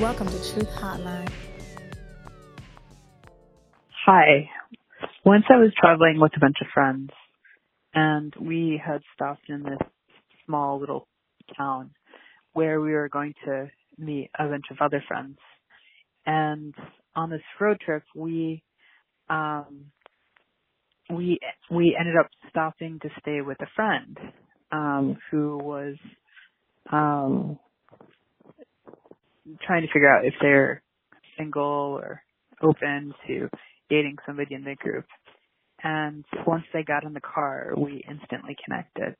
Welcome 0.00 0.26
to 0.26 0.52
Truth 0.52 0.68
Hotline. 0.76 1.32
Hi. 4.04 4.50
Once 5.24 5.44
I 5.48 5.56
was 5.56 5.72
traveling 5.80 6.20
with 6.20 6.32
a 6.36 6.40
bunch 6.40 6.56
of 6.60 6.66
friends 6.74 7.08
and 7.94 8.34
we 8.38 8.78
had 8.84 9.00
stopped 9.14 9.48
in 9.48 9.62
this 9.62 9.78
small 10.44 10.78
little 10.78 11.08
town 11.56 11.92
where 12.52 12.78
we 12.78 12.92
were 12.92 13.08
going 13.08 13.32
to 13.46 13.70
meet 13.96 14.28
a 14.38 14.46
bunch 14.46 14.66
of 14.70 14.76
other 14.82 15.02
friends. 15.08 15.38
And 16.26 16.74
on 17.14 17.30
this 17.30 17.40
road 17.58 17.80
trip, 17.80 18.02
we, 18.14 18.62
um, 19.30 19.86
we, 21.08 21.38
we 21.70 21.96
ended 21.98 22.16
up 22.20 22.28
stopping 22.50 22.98
to 23.00 23.08
stay 23.20 23.40
with 23.40 23.56
a 23.62 23.66
friend, 23.74 24.18
um, 24.70 25.16
who 25.30 25.56
was, 25.56 25.96
um, 26.92 27.58
trying 29.66 29.82
to 29.82 29.92
figure 29.92 30.08
out 30.08 30.24
if 30.24 30.34
they're 30.40 30.82
single 31.38 31.64
or 32.00 32.22
open 32.62 33.14
to 33.26 33.48
dating 33.90 34.16
somebody 34.26 34.54
in 34.54 34.64
the 34.64 34.74
group. 34.76 35.04
And 35.82 36.24
once 36.46 36.64
they 36.72 36.82
got 36.82 37.04
in 37.04 37.12
the 37.12 37.20
car, 37.20 37.74
we 37.76 38.04
instantly 38.08 38.56
connected. 38.64 39.16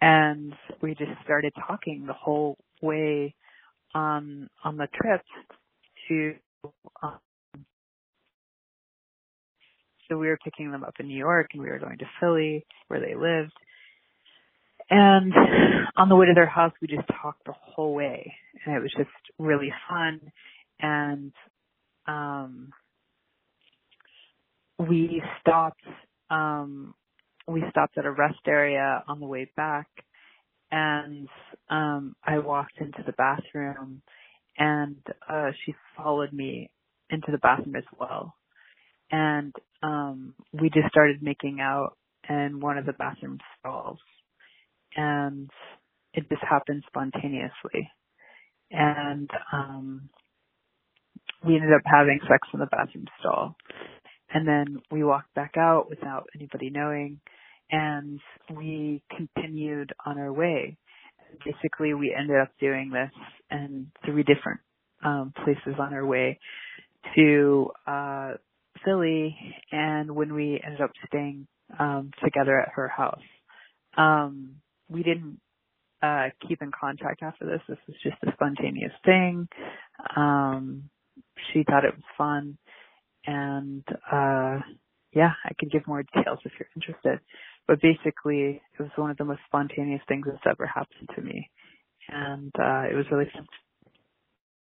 And 0.00 0.54
we 0.82 0.94
just 0.94 1.10
started 1.24 1.52
talking 1.66 2.04
the 2.06 2.12
whole 2.12 2.56
way 2.82 3.34
on 3.94 4.48
on 4.62 4.76
the 4.76 4.88
trip 4.94 5.22
to 6.08 6.34
um, 7.02 7.18
so 10.08 10.16
we 10.18 10.28
were 10.28 10.38
picking 10.44 10.70
them 10.70 10.84
up 10.84 10.94
in 11.00 11.08
New 11.08 11.18
York 11.18 11.50
and 11.52 11.62
we 11.62 11.68
were 11.68 11.78
going 11.78 11.98
to 11.98 12.04
Philly 12.20 12.64
where 12.88 13.00
they 13.00 13.14
lived. 13.14 13.52
And 14.90 15.32
on 15.96 16.08
the 16.08 16.16
way 16.16 16.26
to 16.26 16.34
their 16.34 16.46
house 16.48 16.72
we 16.80 16.88
just 16.88 17.08
talked 17.22 17.44
the 17.46 17.54
whole 17.54 17.94
way. 17.94 18.34
And 18.64 18.76
it 18.76 18.80
was 18.82 18.92
just 18.96 19.10
really 19.38 19.72
fun. 19.88 20.20
And 20.80 21.32
um 22.06 22.70
we 24.78 25.22
stopped 25.40 25.82
um 26.30 26.94
we 27.48 27.64
stopped 27.70 27.98
at 27.98 28.06
a 28.06 28.12
rest 28.12 28.40
area 28.46 29.04
on 29.08 29.20
the 29.20 29.26
way 29.26 29.50
back. 29.56 29.88
And 30.70 31.28
um 31.70 32.16
I 32.24 32.38
walked 32.38 32.78
into 32.80 33.02
the 33.06 33.12
bathroom. 33.12 34.02
And 34.58 34.98
uh 35.30 35.50
she 35.64 35.74
followed 35.96 36.32
me 36.32 36.70
into 37.10 37.32
the 37.32 37.38
bathroom 37.38 37.76
as 37.76 37.84
well. 37.98 38.34
And 39.10 39.54
um 39.82 40.34
we 40.52 40.70
just 40.70 40.88
started 40.90 41.22
making 41.22 41.60
out. 41.60 41.96
In 42.28 42.60
one 42.60 42.78
of 42.78 42.86
the 42.86 42.92
bathroom 42.92 43.38
stalls 43.60 43.98
and 45.26 45.50
it 46.14 46.28
just 46.28 46.42
happened 46.48 46.84
spontaneously. 46.88 47.90
And 48.70 49.30
um 49.52 50.08
we 51.46 51.54
ended 51.56 51.72
up 51.72 51.82
having 51.84 52.20
sex 52.28 52.48
in 52.52 52.60
the 52.60 52.66
bathroom 52.66 53.06
stall. 53.20 53.56
And 54.32 54.46
then 54.46 54.82
we 54.90 55.04
walked 55.04 55.34
back 55.34 55.54
out 55.56 55.88
without 55.88 56.28
anybody 56.34 56.70
knowing 56.70 57.20
and 57.70 58.20
we 58.54 59.02
continued 59.16 59.92
on 60.04 60.18
our 60.18 60.32
way. 60.32 60.76
Basically, 61.44 61.94
we 61.94 62.14
ended 62.16 62.36
up 62.40 62.50
doing 62.60 62.90
this 62.90 63.10
in 63.50 63.90
three 64.04 64.22
different 64.22 64.60
um, 65.04 65.32
places 65.44 65.78
on 65.78 65.92
our 65.92 66.06
way 66.06 66.38
to 67.16 67.70
uh, 67.86 68.32
Philly, 68.84 69.36
and 69.72 70.14
when 70.14 70.34
we 70.34 70.60
ended 70.64 70.80
up 70.80 70.90
staying 71.08 71.46
um, 71.78 72.10
together 72.24 72.58
at 72.58 72.70
her 72.74 72.88
house, 72.88 73.20
um, 73.96 74.55
we 74.88 75.02
didn't 75.02 75.40
uh, 76.02 76.28
keep 76.48 76.62
in 76.62 76.70
contact 76.78 77.22
after 77.22 77.46
this. 77.46 77.60
This 77.68 77.78
was 77.88 77.96
just 78.02 78.16
a 78.26 78.32
spontaneous 78.34 78.92
thing. 79.04 79.48
Um, 80.16 80.90
she 81.52 81.64
thought 81.64 81.84
it 81.84 81.94
was 81.94 82.04
fun, 82.18 82.58
and 83.26 83.84
uh, 84.10 84.60
yeah, 85.12 85.32
I 85.44 85.52
could 85.58 85.70
give 85.70 85.86
more 85.86 86.02
details 86.14 86.40
if 86.44 86.52
you're 86.58 86.68
interested. 86.76 87.20
But 87.68 87.80
basically, 87.82 88.62
it 88.78 88.82
was 88.82 88.90
one 88.96 89.10
of 89.10 89.16
the 89.16 89.24
most 89.24 89.40
spontaneous 89.46 90.02
things 90.08 90.26
that's 90.26 90.44
ever 90.48 90.66
happened 90.66 91.08
to 91.16 91.22
me. 91.22 91.50
And 92.08 92.52
uh, 92.58 92.84
it 92.90 92.94
was 92.96 93.06
really 93.10 93.30
fun. 93.34 93.46